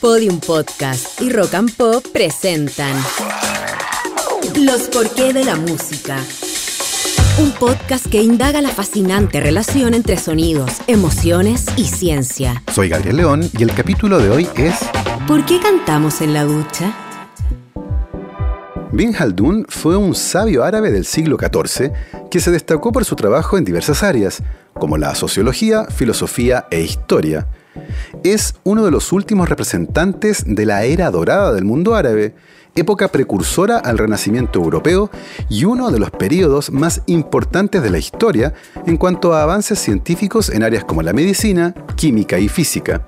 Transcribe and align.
Podium 0.00 0.38
Podcast 0.38 1.20
y 1.20 1.30
Rock 1.30 1.54
and 1.54 1.74
Pop 1.74 2.04
presentan 2.12 2.94
Los 4.54 4.82
porqué 4.88 5.32
de 5.32 5.44
la 5.44 5.56
música. 5.56 6.18
Un 7.40 7.50
podcast 7.52 8.06
que 8.06 8.22
indaga 8.22 8.60
la 8.60 8.68
fascinante 8.68 9.40
relación 9.40 9.94
entre 9.94 10.16
sonidos, 10.16 10.70
emociones 10.86 11.66
y 11.76 11.84
ciencia. 11.84 12.62
Soy 12.72 12.88
Gabriel 12.88 13.16
León 13.16 13.50
y 13.58 13.62
el 13.64 13.74
capítulo 13.74 14.18
de 14.18 14.30
hoy 14.30 14.48
es 14.56 14.76
¿Por 15.26 15.44
qué 15.44 15.58
cantamos 15.60 16.20
en 16.20 16.32
la 16.32 16.44
ducha? 16.44 16.94
Bin 18.92 19.14
Haldun 19.16 19.66
fue 19.68 19.96
un 19.96 20.14
sabio 20.14 20.64
árabe 20.64 20.92
del 20.92 21.04
siglo 21.04 21.36
XIV 21.38 21.92
que 22.30 22.40
se 22.40 22.50
destacó 22.50 22.92
por 22.92 23.04
su 23.04 23.16
trabajo 23.16 23.58
en 23.58 23.64
diversas 23.64 24.02
áreas, 24.02 24.42
como 24.74 24.96
la 24.96 25.14
sociología, 25.14 25.86
filosofía 25.86 26.66
e 26.70 26.82
historia. 26.82 27.46
Es 28.24 28.54
uno 28.64 28.84
de 28.84 28.90
los 28.90 29.12
últimos 29.12 29.48
representantes 29.48 30.44
de 30.46 30.66
la 30.66 30.84
era 30.84 31.10
dorada 31.10 31.52
del 31.52 31.64
mundo 31.64 31.94
árabe, 31.94 32.34
época 32.74 33.08
precursora 33.08 33.78
al 33.78 33.98
Renacimiento 33.98 34.60
europeo 34.60 35.10
y 35.48 35.64
uno 35.64 35.90
de 35.90 35.98
los 35.98 36.10
periodos 36.10 36.70
más 36.70 37.02
importantes 37.06 37.82
de 37.82 37.90
la 37.90 37.98
historia 37.98 38.54
en 38.86 38.96
cuanto 38.96 39.34
a 39.34 39.42
avances 39.42 39.78
científicos 39.78 40.48
en 40.50 40.62
áreas 40.62 40.84
como 40.84 41.02
la 41.02 41.12
medicina, 41.12 41.74
química 41.96 42.38
y 42.38 42.48
física. 42.48 43.06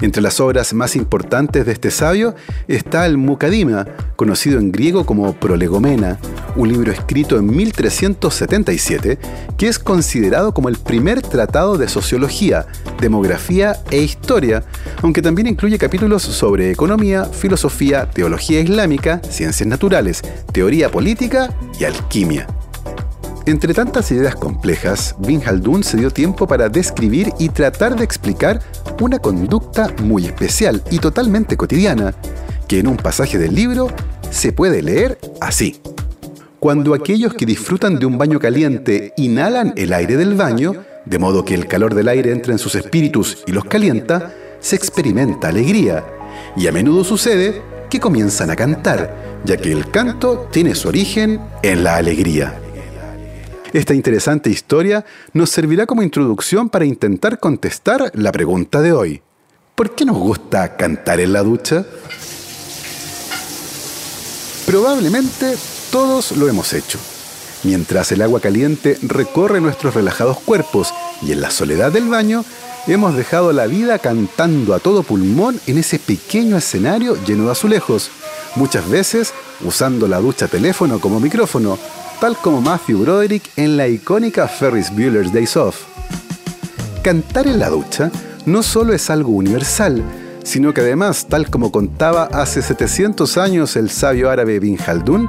Entre 0.00 0.22
las 0.22 0.40
obras 0.40 0.74
más 0.74 0.96
importantes 0.96 1.66
de 1.66 1.72
este 1.72 1.90
sabio 1.90 2.34
está 2.66 3.06
el 3.06 3.16
Mukaddima, 3.16 3.86
conocido 4.16 4.58
en 4.58 4.72
griego 4.72 5.04
como 5.06 5.32
Prolegomena, 5.34 6.18
un 6.56 6.68
libro 6.68 6.92
escrito 6.92 7.36
en 7.36 7.46
1377 7.54 9.18
que 9.56 9.68
es 9.68 9.78
considerado 9.78 10.54
como 10.54 10.68
el 10.68 10.76
primer 10.76 11.22
tratado 11.22 11.78
de 11.78 11.88
sociología, 11.88 12.66
demografía 13.00 13.80
e 13.90 13.98
historia, 13.98 14.64
aunque 15.02 15.22
también 15.22 15.48
incluye 15.48 15.78
capítulos 15.78 16.22
sobre 16.22 16.70
economía, 16.70 17.24
filosofía, 17.24 18.10
teología 18.10 18.60
islámica, 18.60 19.20
ciencias 19.28 19.68
naturales, 19.68 20.22
teoría 20.52 20.90
política 20.90 21.54
y 21.78 21.84
alquimia. 21.84 22.46
Entre 23.48 23.72
tantas 23.72 24.10
ideas 24.12 24.34
complejas, 24.34 25.16
Bin 25.20 25.42
Haldun 25.42 25.82
se 25.82 25.96
dio 25.96 26.10
tiempo 26.10 26.46
para 26.46 26.68
describir 26.68 27.32
y 27.38 27.48
tratar 27.48 27.96
de 27.96 28.04
explicar 28.04 28.60
una 29.00 29.18
conducta 29.18 29.92
muy 30.02 30.26
especial 30.26 30.82
y 30.90 30.98
totalmente 30.98 31.56
cotidiana, 31.56 32.14
que 32.66 32.80
en 32.80 32.88
un 32.88 32.96
pasaje 32.96 33.38
del 33.38 33.54
libro 33.54 33.88
se 34.30 34.52
puede 34.52 34.82
leer 34.82 35.18
así. 35.40 35.80
Cuando 36.60 36.94
aquellos 36.94 37.34
que 37.34 37.46
disfrutan 37.46 37.98
de 37.98 38.06
un 38.06 38.18
baño 38.18 38.40
caliente 38.40 39.12
inhalan 39.16 39.72
el 39.76 39.92
aire 39.92 40.16
del 40.16 40.34
baño, 40.34 40.74
de 41.04 41.18
modo 41.18 41.44
que 41.44 41.54
el 41.54 41.68
calor 41.68 41.94
del 41.94 42.08
aire 42.08 42.32
entra 42.32 42.52
en 42.52 42.58
sus 42.58 42.74
espíritus 42.74 43.44
y 43.46 43.52
los 43.52 43.64
calienta, 43.64 44.34
se 44.60 44.76
experimenta 44.76 45.48
alegría. 45.48 46.04
Y 46.56 46.66
a 46.66 46.72
menudo 46.72 47.04
sucede 47.04 47.62
que 47.88 48.00
comienzan 48.00 48.50
a 48.50 48.56
cantar, 48.56 49.40
ya 49.44 49.56
que 49.56 49.72
el 49.72 49.90
canto 49.90 50.48
tiene 50.50 50.74
su 50.74 50.88
origen 50.88 51.40
en 51.62 51.84
la 51.84 51.96
alegría. 51.96 52.60
Esta 53.72 53.92
interesante 53.92 54.48
historia 54.48 55.04
nos 55.34 55.50
servirá 55.50 55.84
como 55.84 56.02
introducción 56.02 56.70
para 56.70 56.86
intentar 56.86 57.38
contestar 57.38 58.10
la 58.14 58.32
pregunta 58.32 58.80
de 58.80 58.92
hoy. 58.92 59.22
¿Por 59.74 59.94
qué 59.94 60.06
nos 60.06 60.16
gusta 60.16 60.76
cantar 60.76 61.20
en 61.20 61.34
la 61.34 61.42
ducha? 61.42 61.84
Probablemente 64.66 65.54
todos 65.92 66.32
lo 66.32 66.48
hemos 66.48 66.72
hecho. 66.72 66.98
Mientras 67.62 68.10
el 68.12 68.22
agua 68.22 68.40
caliente 68.40 68.98
recorre 69.02 69.60
nuestros 69.60 69.94
relajados 69.94 70.40
cuerpos 70.40 70.94
y 71.22 71.32
en 71.32 71.40
la 71.40 71.50
soledad 71.50 71.92
del 71.92 72.08
baño, 72.08 72.44
hemos 72.86 73.16
dejado 73.16 73.52
la 73.52 73.66
vida 73.66 73.98
cantando 73.98 74.74
a 74.74 74.78
todo 74.78 75.02
pulmón 75.02 75.60
en 75.66 75.76
ese 75.76 75.98
pequeño 75.98 76.56
escenario 76.56 77.16
lleno 77.26 77.46
de 77.46 77.52
azulejos, 77.52 78.10
muchas 78.56 78.88
veces 78.88 79.34
usando 79.64 80.08
la 80.08 80.20
ducha 80.20 80.48
teléfono 80.48 81.00
como 81.00 81.20
micrófono, 81.20 81.78
tal 82.20 82.36
como 82.36 82.60
Matthew 82.60 83.02
Broderick 83.02 83.50
en 83.56 83.76
la 83.76 83.86
icónica 83.86 84.48
Ferris 84.48 84.90
Bueller's 84.90 85.32
Days 85.32 85.56
Off. 85.56 85.84
Cantar 87.02 87.46
en 87.46 87.58
la 87.58 87.68
ducha 87.68 88.10
no 88.44 88.62
solo 88.62 88.92
es 88.92 89.08
algo 89.10 89.30
universal, 89.30 90.02
sino 90.42 90.74
que 90.74 90.80
además, 90.80 91.26
tal 91.28 91.48
como 91.50 91.70
contaba 91.70 92.24
hace 92.24 92.62
700 92.62 93.38
años 93.38 93.76
el 93.76 93.90
sabio 93.90 94.30
árabe 94.30 94.58
Bin 94.58 94.78
Haldun, 94.84 95.28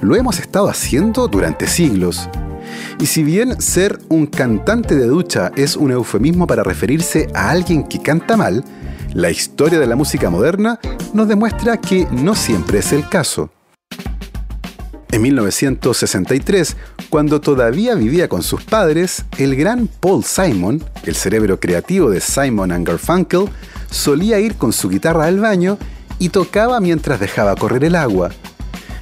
lo 0.00 0.14
hemos 0.14 0.38
estado 0.38 0.68
haciendo 0.68 1.26
durante 1.26 1.66
siglos. 1.66 2.28
Y 3.00 3.06
si 3.06 3.24
bien 3.24 3.60
ser 3.60 3.98
un 4.08 4.26
cantante 4.26 4.94
de 4.94 5.06
ducha 5.06 5.50
es 5.56 5.76
un 5.76 5.90
eufemismo 5.90 6.46
para 6.46 6.62
referirse 6.62 7.28
a 7.34 7.50
alguien 7.50 7.84
que 7.84 8.00
canta 8.00 8.36
mal, 8.36 8.64
la 9.12 9.30
historia 9.30 9.80
de 9.80 9.86
la 9.86 9.96
música 9.96 10.30
moderna 10.30 10.78
nos 11.14 11.26
demuestra 11.26 11.78
que 11.78 12.06
no 12.12 12.34
siempre 12.34 12.78
es 12.78 12.92
el 12.92 13.08
caso. 13.08 13.50
En 15.10 15.22
1963, 15.22 16.76
cuando 17.08 17.40
todavía 17.40 17.94
vivía 17.94 18.28
con 18.28 18.42
sus 18.42 18.62
padres, 18.62 19.24
el 19.38 19.56
gran 19.56 19.88
Paul 19.88 20.22
Simon, 20.22 20.84
el 21.04 21.14
cerebro 21.14 21.58
creativo 21.58 22.10
de 22.10 22.20
Simon 22.20 22.84
Garfunkel, 22.84 23.48
solía 23.90 24.38
ir 24.38 24.56
con 24.56 24.72
su 24.72 24.90
guitarra 24.90 25.24
al 25.24 25.40
baño 25.40 25.78
y 26.18 26.28
tocaba 26.28 26.78
mientras 26.80 27.20
dejaba 27.20 27.56
correr 27.56 27.84
el 27.84 27.94
agua. 27.94 28.30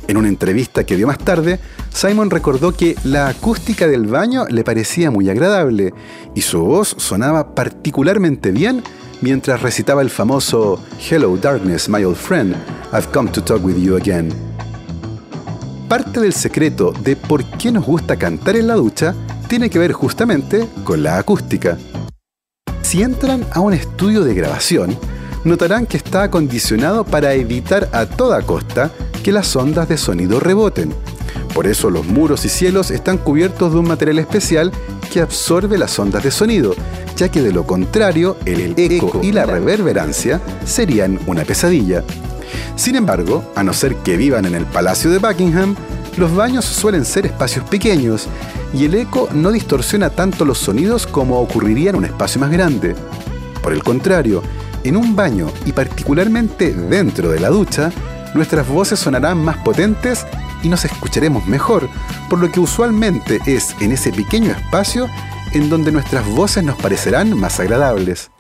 En 0.07 0.17
una 0.17 0.29
entrevista 0.29 0.85
que 0.85 0.97
dio 0.97 1.09
más 1.09 1.19
tarde, 1.19 1.59
Simon 1.93 2.31
recordó 2.31 2.71
que 2.71 2.95
la 3.03 3.27
acústica 3.27 3.89
del 3.89 4.07
baño 4.07 4.45
le 4.49 4.63
parecía 4.63 5.11
muy 5.11 5.29
agradable 5.29 5.93
y 6.37 6.43
su 6.43 6.61
voz 6.61 6.95
sonaba 6.99 7.57
particularmente 7.57 8.53
bien 8.53 8.85
mientras 9.23 9.61
recitaba 9.61 10.03
el 10.03 10.11
famoso 10.11 10.81
Hello 11.11 11.37
Darkness, 11.37 11.89
my 11.89 12.05
old 12.05 12.17
friend, 12.17 12.55
I've 12.93 13.11
come 13.13 13.33
to 13.33 13.43
talk 13.43 13.65
with 13.65 13.77
you 13.77 13.97
again. 13.97 14.46
Parte 15.89 16.19
del 16.19 16.33
secreto 16.33 16.93
de 16.93 17.15
por 17.15 17.45
qué 17.45 17.71
nos 17.71 17.85
gusta 17.85 18.17
cantar 18.17 18.57
en 18.57 18.67
la 18.67 18.75
ducha 18.75 19.15
tiene 19.49 19.71
que 19.71 19.79
ver 19.79 19.93
justamente 19.93 20.67
con 20.83 21.05
la 21.05 21.17
acústica. 21.17 21.79
Si 22.83 23.03
entran 23.03 23.47
a 23.53 23.61
un 23.61 23.73
estudio 23.73 24.25
de 24.25 24.35
grabación, 24.35 24.99
notarán 25.45 25.87
que 25.87 25.97
está 25.97 26.25
acondicionado 26.25 27.05
para 27.05 27.35
evitar 27.35 27.89
a 27.93 28.07
toda 28.07 28.43
costa 28.43 28.91
que 29.23 29.31
las 29.31 29.55
ondas 29.55 29.89
de 29.89 29.97
sonido 29.97 30.41
reboten. 30.41 30.93
Por 31.55 31.69
eso 31.69 31.89
los 31.89 32.05
muros 32.05 32.45
y 32.45 32.49
cielos 32.49 32.91
están 32.91 33.17
cubiertos 33.17 33.73
de 33.73 33.79
un 33.79 33.87
material 33.87 34.19
especial 34.19 34.73
que 35.13 35.21
absorbe 35.21 35.79
las 35.79 35.97
ondas 36.01 36.25
de 36.25 36.33
sonido, 36.33 36.75
ya 37.17 37.29
que 37.29 37.43
de 37.43 37.53
lo 37.53 37.65
contrario 37.65 38.37
el 38.45 38.75
eco 38.77 39.21
y 39.23 39.31
la 39.31 39.47
reverberancia 39.47 40.41
serían 40.65 41.21
una 41.29 41.45
pesadilla. 41.45 42.03
Sin 42.77 42.97
embargo, 42.97 43.45
a 43.55 43.63
no 43.63 43.73
ser 43.73 43.97
que 43.97 44.17
vivan 44.17 44.45
en 44.45 44.55
el 44.55 44.67
Palacio 44.67 45.11
de 45.11 45.19
Buckingham, 45.19 45.77
los 46.17 46.35
baños 46.35 46.65
suelen 46.65 47.05
ser 47.05 47.27
espacios 47.27 47.65
pequeños 47.69 48.29
y 48.73 48.87
el 48.87 48.95
eco 48.95 49.29
no 49.33 49.53
distorsiona 49.53 50.11
tanto 50.11 50.45
los 50.45 50.59
sonidos 50.59 51.07
como 51.07 51.41
ocurriría 51.41 51.91
en 51.91 51.97
un 51.97 52.05
espacio 52.05 52.41
más 52.41 52.51
grande. 52.51 52.95
Por 53.63 53.73
el 53.73 53.83
contrario, 53.83 54.43
en 54.85 54.97
un 54.97 55.17
baño 55.17 55.51
y 55.65 55.73
particularmente 55.73 56.73
dentro 56.73 57.31
de 57.31 57.41
la 57.41 57.49
ducha, 57.49 57.91
nuestras 58.35 58.69
voces 58.69 58.99
sonarán 58.99 59.43
más 59.43 59.57
potentes 59.59 60.25
y 60.63 60.69
nos 60.69 60.85
escucharemos 60.85 61.47
mejor, 61.47 61.89
por 62.29 62.39
lo 62.39 62.51
que 62.51 62.61
usualmente 62.61 63.41
es 63.47 63.75
en 63.81 63.93
ese 63.93 64.13
pequeño 64.13 64.53
espacio 64.53 65.09
en 65.53 65.69
donde 65.71 65.93
nuestras 65.93 66.27
voces 66.29 66.65
nos 66.65 66.77
parecerán 66.77 67.39
más 67.39 67.61
agradables. 67.61 68.31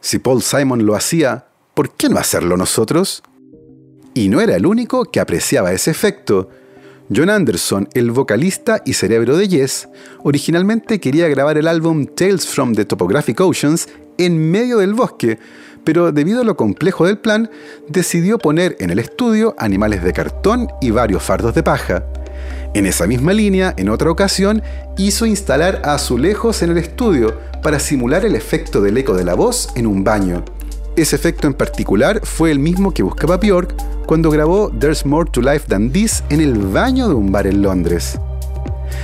Si 0.00 0.18
Paul 0.18 0.42
Simon 0.42 0.86
lo 0.86 0.96
hacía, 0.96 1.46
¿por 1.74 1.90
qué 1.90 2.08
no 2.08 2.18
hacerlo 2.18 2.56
nosotros? 2.56 3.22
Y 4.14 4.28
no 4.28 4.40
era 4.40 4.56
el 4.56 4.66
único 4.66 5.06
que 5.06 5.20
apreciaba 5.20 5.72
ese 5.72 5.90
efecto. 5.90 6.50
John 7.14 7.30
Anderson, 7.30 7.88
el 7.94 8.10
vocalista 8.10 8.82
y 8.84 8.92
cerebro 8.92 9.36
de 9.36 9.48
Yes, 9.48 9.88
originalmente 10.22 11.00
quería 11.00 11.28
grabar 11.28 11.56
el 11.58 11.66
álbum 11.66 12.06
Tales 12.06 12.46
from 12.46 12.74
the 12.74 12.84
Topographic 12.84 13.40
Oceans 13.40 13.88
en 14.18 14.50
medio 14.50 14.78
del 14.78 14.94
bosque, 14.94 15.38
pero 15.84 16.12
debido 16.12 16.42
a 16.42 16.44
lo 16.44 16.56
complejo 16.56 17.06
del 17.06 17.18
plan, 17.18 17.50
decidió 17.88 18.38
poner 18.38 18.76
en 18.80 18.90
el 18.90 18.98
estudio 18.98 19.54
animales 19.58 20.04
de 20.04 20.12
cartón 20.12 20.68
y 20.80 20.90
varios 20.90 21.22
fardos 21.22 21.54
de 21.54 21.62
paja. 21.62 22.04
En 22.74 22.86
esa 22.86 23.06
misma 23.06 23.32
línea, 23.32 23.74
en 23.76 23.88
otra 23.88 24.10
ocasión, 24.10 24.62
hizo 24.96 25.26
instalar 25.26 25.82
azulejos 25.84 26.62
en 26.62 26.70
el 26.70 26.78
estudio 26.78 27.38
para 27.62 27.78
simular 27.78 28.24
el 28.24 28.36
efecto 28.36 28.80
del 28.80 28.96
eco 28.96 29.14
de 29.14 29.24
la 29.24 29.34
voz 29.34 29.70
en 29.74 29.86
un 29.86 30.04
baño. 30.04 30.44
Ese 30.96 31.16
efecto 31.16 31.46
en 31.46 31.54
particular 31.54 32.20
fue 32.24 32.50
el 32.50 32.58
mismo 32.58 32.92
que 32.92 33.02
buscaba 33.02 33.38
Björk 33.38 33.74
cuando 34.12 34.30
grabó 34.30 34.70
There's 34.78 35.06
More 35.06 35.30
to 35.30 35.40
Life 35.40 35.68
Than 35.68 35.90
This 35.90 36.22
en 36.28 36.42
el 36.42 36.58
baño 36.58 37.08
de 37.08 37.14
un 37.14 37.32
bar 37.32 37.46
en 37.46 37.62
Londres. 37.62 38.18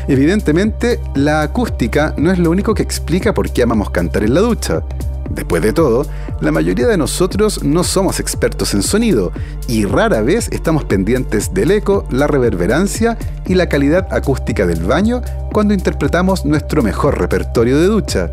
Evidentemente, 0.07 1.01
la 1.15 1.41
acústica 1.41 2.13
no 2.19 2.31
es 2.31 2.39
lo 2.39 2.51
único 2.51 2.75
que 2.75 2.83
explica 2.83 3.33
por 3.33 3.51
qué 3.51 3.63
amamos 3.63 3.89
cantar 3.89 4.23
en 4.23 4.35
la 4.35 4.43
ducha. 4.43 4.83
Después 5.31 5.63
de 5.63 5.73
todo, 5.73 6.05
la 6.43 6.53
mayoría 6.53 6.87
de 6.87 6.99
nosotros 6.99 7.65
no 7.65 7.85
somos 7.85 8.21
expertos 8.21 8.75
en 8.75 8.83
sonido 8.83 9.33
y 9.67 9.87
rara 9.87 10.21
vez 10.21 10.51
estamos 10.53 10.85
pendientes 10.85 11.55
del 11.55 11.71
eco, 11.71 12.05
la 12.11 12.27
reverberancia 12.27 13.17
y 13.47 13.55
la 13.55 13.67
calidad 13.71 14.09
acústica 14.11 14.67
del 14.67 14.85
baño 14.85 15.23
cuando 15.55 15.73
interpretamos 15.73 16.45
nuestro 16.45 16.83
mejor 16.83 17.19
repertorio 17.19 17.79
de 17.79 17.87
ducha. 17.87 18.31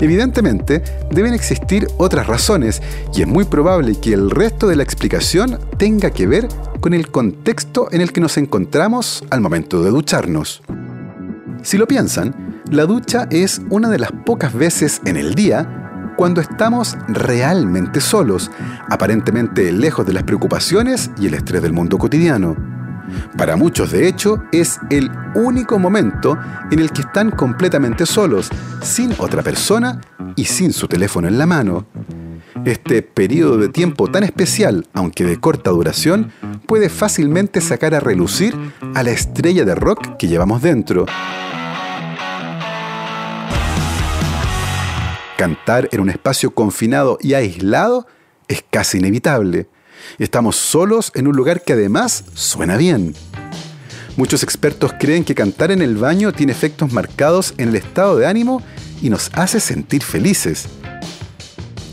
Evidentemente, 0.00 0.82
deben 1.10 1.34
existir 1.34 1.88
otras 1.96 2.26
razones 2.26 2.82
y 3.14 3.22
es 3.22 3.26
muy 3.26 3.44
probable 3.44 3.98
que 4.00 4.12
el 4.12 4.30
resto 4.30 4.68
de 4.68 4.76
la 4.76 4.82
explicación 4.82 5.58
tenga 5.78 6.10
que 6.10 6.26
ver 6.26 6.48
con 6.80 6.94
el 6.94 7.10
contexto 7.10 7.88
en 7.90 8.00
el 8.00 8.12
que 8.12 8.20
nos 8.20 8.36
encontramos 8.36 9.24
al 9.30 9.40
momento 9.40 9.82
de 9.82 9.90
ducharnos. 9.90 10.62
Si 11.62 11.78
lo 11.78 11.86
piensan, 11.86 12.62
la 12.70 12.84
ducha 12.84 13.26
es 13.30 13.60
una 13.70 13.88
de 13.88 13.98
las 13.98 14.12
pocas 14.24 14.52
veces 14.52 15.00
en 15.04 15.16
el 15.16 15.34
día 15.34 16.14
cuando 16.16 16.40
estamos 16.40 16.96
realmente 17.08 18.00
solos, 18.00 18.50
aparentemente 18.88 19.72
lejos 19.72 20.06
de 20.06 20.14
las 20.14 20.22
preocupaciones 20.22 21.10
y 21.18 21.26
el 21.26 21.34
estrés 21.34 21.62
del 21.62 21.72
mundo 21.72 21.98
cotidiano. 21.98 22.75
Para 23.36 23.56
muchos, 23.56 23.92
de 23.92 24.08
hecho, 24.08 24.42
es 24.52 24.78
el 24.90 25.10
único 25.34 25.78
momento 25.78 26.38
en 26.70 26.78
el 26.78 26.90
que 26.90 27.02
están 27.02 27.30
completamente 27.30 28.06
solos, 28.06 28.48
sin 28.82 29.14
otra 29.18 29.42
persona 29.42 30.00
y 30.36 30.44
sin 30.44 30.72
su 30.72 30.88
teléfono 30.88 31.28
en 31.28 31.38
la 31.38 31.46
mano. 31.46 31.86
Este 32.64 33.02
periodo 33.02 33.58
de 33.58 33.68
tiempo 33.68 34.10
tan 34.10 34.24
especial, 34.24 34.86
aunque 34.92 35.24
de 35.24 35.38
corta 35.38 35.70
duración, 35.70 36.32
puede 36.66 36.88
fácilmente 36.88 37.60
sacar 37.60 37.94
a 37.94 38.00
relucir 38.00 38.56
a 38.94 39.02
la 39.02 39.10
estrella 39.10 39.64
de 39.64 39.74
rock 39.74 40.16
que 40.16 40.26
llevamos 40.26 40.62
dentro. 40.62 41.06
Cantar 45.36 45.88
en 45.92 46.00
un 46.00 46.08
espacio 46.08 46.52
confinado 46.52 47.18
y 47.20 47.34
aislado 47.34 48.06
es 48.48 48.64
casi 48.68 48.98
inevitable. 48.98 49.68
Estamos 50.18 50.56
solos 50.56 51.12
en 51.14 51.26
un 51.26 51.36
lugar 51.36 51.62
que 51.62 51.74
además 51.74 52.24
suena 52.34 52.76
bien. 52.76 53.14
Muchos 54.16 54.42
expertos 54.42 54.92
creen 54.98 55.24
que 55.24 55.34
cantar 55.34 55.70
en 55.70 55.82
el 55.82 55.96
baño 55.96 56.32
tiene 56.32 56.52
efectos 56.52 56.92
marcados 56.92 57.54
en 57.58 57.68
el 57.68 57.76
estado 57.76 58.16
de 58.16 58.26
ánimo 58.26 58.62
y 59.02 59.10
nos 59.10 59.30
hace 59.34 59.60
sentir 59.60 60.02
felices. 60.02 60.66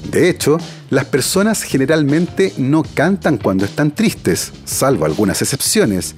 De 0.10 0.30
hecho, 0.30 0.58
las 0.90 1.06
personas 1.06 1.64
generalmente 1.64 2.54
no 2.58 2.84
cantan 2.84 3.38
cuando 3.38 3.66
están 3.66 3.92
tristes, 3.92 4.54
salvo 4.64 5.06
algunas 5.06 5.42
excepciones, 5.42 6.16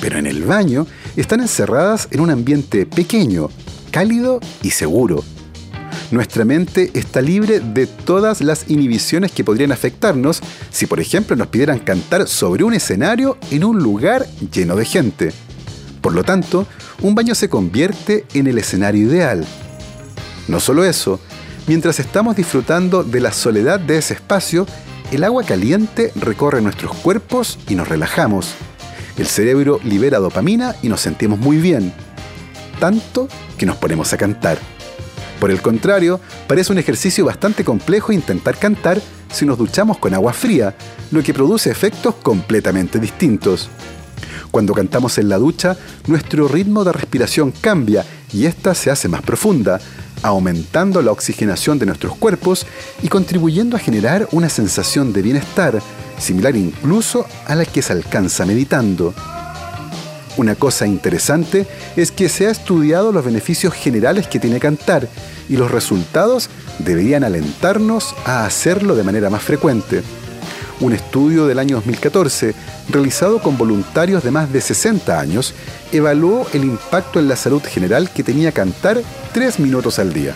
pero 0.00 0.18
en 0.18 0.26
el 0.26 0.44
baño 0.44 0.86
están 1.16 1.40
encerradas 1.40 2.08
en 2.10 2.20
un 2.20 2.30
ambiente 2.30 2.84
pequeño, 2.84 3.48
cálido 3.90 4.40
y 4.62 4.70
seguro 4.70 5.24
nuestra 6.10 6.44
mente 6.44 6.90
está 6.94 7.20
libre 7.20 7.60
de 7.60 7.86
todas 7.86 8.40
las 8.40 8.70
inhibiciones 8.70 9.32
que 9.32 9.42
podrían 9.42 9.72
afectarnos 9.72 10.40
si, 10.70 10.86
por 10.86 11.00
ejemplo, 11.00 11.34
nos 11.34 11.48
pidieran 11.48 11.80
cantar 11.80 12.28
sobre 12.28 12.64
un 12.64 12.74
escenario 12.74 13.38
en 13.50 13.64
un 13.64 13.82
lugar 13.82 14.26
lleno 14.52 14.76
de 14.76 14.84
gente. 14.84 15.32
Por 16.00 16.14
lo 16.14 16.22
tanto, 16.22 16.66
un 17.02 17.14
baño 17.16 17.34
se 17.34 17.48
convierte 17.48 18.24
en 18.34 18.46
el 18.46 18.58
escenario 18.58 19.02
ideal. 19.08 19.44
No 20.46 20.60
solo 20.60 20.84
eso, 20.84 21.18
mientras 21.66 21.98
estamos 21.98 22.36
disfrutando 22.36 23.02
de 23.02 23.20
la 23.20 23.32
soledad 23.32 23.80
de 23.80 23.98
ese 23.98 24.14
espacio, 24.14 24.66
el 25.10 25.24
agua 25.24 25.42
caliente 25.42 26.12
recorre 26.14 26.60
nuestros 26.62 26.94
cuerpos 26.96 27.58
y 27.68 27.74
nos 27.74 27.88
relajamos. 27.88 28.54
El 29.18 29.26
cerebro 29.26 29.80
libera 29.82 30.18
dopamina 30.18 30.76
y 30.82 30.88
nos 30.88 31.00
sentimos 31.00 31.38
muy 31.40 31.56
bien. 31.56 31.92
Tanto 32.78 33.28
que 33.58 33.66
nos 33.66 33.76
ponemos 33.76 34.12
a 34.12 34.16
cantar. 34.16 34.75
Por 35.40 35.50
el 35.50 35.60
contrario, 35.60 36.20
parece 36.46 36.72
un 36.72 36.78
ejercicio 36.78 37.24
bastante 37.24 37.64
complejo 37.64 38.12
intentar 38.12 38.58
cantar 38.58 39.00
si 39.30 39.44
nos 39.44 39.58
duchamos 39.58 39.98
con 39.98 40.14
agua 40.14 40.32
fría, 40.32 40.74
lo 41.10 41.22
que 41.22 41.34
produce 41.34 41.70
efectos 41.70 42.14
completamente 42.16 42.98
distintos. 42.98 43.68
Cuando 44.50 44.72
cantamos 44.72 45.18
en 45.18 45.28
la 45.28 45.36
ducha, 45.36 45.76
nuestro 46.06 46.48
ritmo 46.48 46.84
de 46.84 46.92
respiración 46.92 47.52
cambia 47.52 48.04
y 48.32 48.46
ésta 48.46 48.74
se 48.74 48.90
hace 48.90 49.08
más 49.08 49.20
profunda, 49.22 49.78
aumentando 50.22 51.02
la 51.02 51.12
oxigenación 51.12 51.78
de 51.78 51.86
nuestros 51.86 52.16
cuerpos 52.16 52.66
y 53.02 53.08
contribuyendo 53.08 53.76
a 53.76 53.80
generar 53.80 54.26
una 54.32 54.48
sensación 54.48 55.12
de 55.12 55.22
bienestar, 55.22 55.82
similar 56.18 56.56
incluso 56.56 57.26
a 57.46 57.54
la 57.54 57.66
que 57.66 57.82
se 57.82 57.92
alcanza 57.92 58.46
meditando. 58.46 59.14
Una 60.36 60.54
cosa 60.54 60.86
interesante 60.86 61.66
es 61.96 62.12
que 62.12 62.28
se 62.28 62.46
ha 62.46 62.50
estudiado 62.50 63.10
los 63.10 63.24
beneficios 63.24 63.72
generales 63.72 64.26
que 64.26 64.38
tiene 64.38 64.60
cantar 64.60 65.08
y 65.48 65.56
los 65.56 65.70
resultados 65.70 66.50
deberían 66.78 67.24
alentarnos 67.24 68.14
a 68.26 68.44
hacerlo 68.44 68.94
de 68.96 69.02
manera 69.02 69.30
más 69.30 69.42
frecuente. 69.42 70.02
Un 70.80 70.92
estudio 70.92 71.46
del 71.46 71.58
año 71.58 71.76
2014, 71.76 72.54
realizado 72.90 73.40
con 73.40 73.56
voluntarios 73.56 74.22
de 74.22 74.30
más 74.30 74.52
de 74.52 74.60
60 74.60 75.18
años, 75.18 75.54
evaluó 75.90 76.46
el 76.52 76.64
impacto 76.64 77.18
en 77.18 77.28
la 77.28 77.36
salud 77.36 77.62
general 77.62 78.10
que 78.10 78.22
tenía 78.22 78.52
cantar 78.52 79.00
tres 79.32 79.58
minutos 79.58 79.98
al 79.98 80.12
día. 80.12 80.34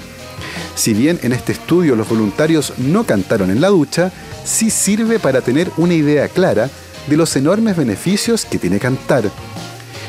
Si 0.75 0.95
bien 0.95 1.21
en 1.23 1.33
este 1.33 1.53
estudio 1.53 1.95
los 1.95 2.09
voluntarios 2.09 2.73
no 2.79 3.05
cantaron 3.05 3.51
en 3.51 3.61
la 3.61 3.69
ducha, 3.69 4.11
sí 4.47 4.71
sirve 4.71 5.19
para 5.19 5.43
tener 5.43 5.71
una 5.77 5.93
idea 5.93 6.27
clara 6.29 6.71
de 7.07 7.17
los 7.19 7.37
enormes 7.37 7.77
beneficios 7.77 8.47
que 8.47 8.59
tiene 8.59 8.79
cantar 8.79 9.25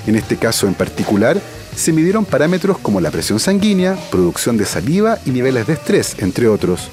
en 0.07 0.15
este 0.15 0.37
caso 0.37 0.67
en 0.67 0.73
particular, 0.73 1.39
se 1.75 1.93
midieron 1.93 2.25
parámetros 2.25 2.77
como 2.77 2.99
la 2.99 3.11
presión 3.11 3.39
sanguínea, 3.39 3.97
producción 4.09 4.57
de 4.57 4.65
saliva 4.65 5.17
y 5.25 5.31
niveles 5.31 5.67
de 5.67 5.73
estrés, 5.73 6.15
entre 6.19 6.47
otros. 6.47 6.89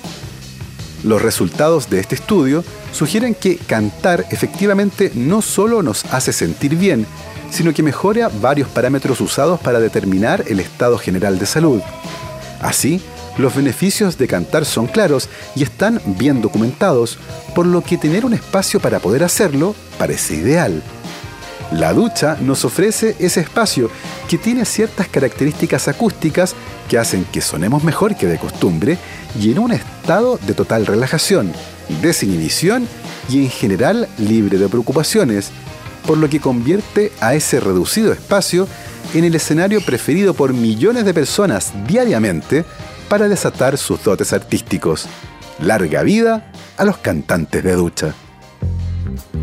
Los 1.05 1.23
resultados 1.23 1.91
de 1.91 2.01
este 2.01 2.17
estudio 2.17 2.65
sugieren 2.93 3.35
que 3.35 3.57
cantar 3.57 4.27
efectivamente 4.31 5.13
no 5.15 5.43
solo 5.43 5.83
nos 5.83 6.05
hace 6.07 6.33
sentir 6.33 6.77
bien, 6.77 7.07
sino 7.51 7.73
que 7.73 7.83
mejora 7.83 8.31
varios 8.41 8.69
parámetros 8.69 9.21
usados 9.21 9.61
para 9.61 9.81
determinar 9.81 10.45
el 10.49 10.61
estado 10.61 10.99
general 10.99 11.39
de 11.39 11.47
salud. 11.47 11.81
Así, 12.61 13.01
los 13.39 13.55
beneficios 13.55 14.19
de 14.19 14.27
cantar 14.27 14.65
son 14.65 14.87
claros 14.87 15.29
y 15.55 15.63
están 15.63 16.01
bien 16.05 16.43
documentados, 16.43 17.19
por 17.55 17.67
lo 17.67 17.83
que 17.83 17.97
tener 17.97 18.25
un 18.25 18.35
espacio 18.35 18.81
para 18.81 18.99
poder 18.99 19.23
hacerlo 19.23 19.75
parece 19.97 20.35
ideal. 20.35 20.83
La 21.73 21.93
ducha 21.93 22.39
nos 22.41 22.65
ofrece 22.65 23.15
ese 23.19 23.41
espacio 23.41 23.91
que 24.29 24.39
tiene 24.39 24.65
ciertas 24.65 25.07
características 25.09 25.87
acústicas 25.89 26.55
que 26.89 26.99
hacen 26.99 27.27
que 27.27 27.43
sonemos 27.43 27.85
mejor 27.85 28.17
que 28.17 28.27
de 28.27 28.39
costumbre 28.39 28.97
y 29.39 29.53
en 29.53 29.59
un 29.59 29.73
estado 29.73 30.39
de 30.47 30.55
total 30.55 30.87
relajación, 30.87 31.53
desinhibición 32.01 32.89
y 33.29 33.45
en 33.45 33.51
general 33.51 34.09
libre 34.17 34.57
de 34.57 34.69
preocupaciones, 34.69 35.51
por 36.07 36.17
lo 36.17 36.31
que 36.31 36.41
convierte 36.41 37.13
a 37.21 37.35
ese 37.35 37.61
reducido 37.61 38.13
espacio 38.13 38.67
en 39.13 39.25
el 39.25 39.35
escenario 39.35 39.83
preferido 39.83 40.33
por 40.33 40.55
millones 40.55 41.05
de 41.05 41.13
personas 41.13 41.73
diariamente 41.87 42.65
para 43.11 43.29
desatar 43.29 43.77
sus 43.77 44.03
dotes 44.03 44.33
artísticos. 44.33 45.07
Larga 45.61 46.03
vida 46.03 46.51
a 46.79 46.85
los 46.85 46.97
cantantes 46.97 47.63
de 47.63 47.73
ducha. 47.73 48.15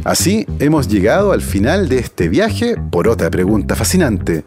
Así 0.05 0.45
hemos 0.59 0.87
llegado 0.87 1.31
al 1.31 1.41
final 1.41 1.89
de 1.89 1.97
este 1.97 2.29
viaje 2.29 2.75
por 2.91 3.07
otra 3.07 3.31
pregunta 3.31 3.75
fascinante. 3.75 4.43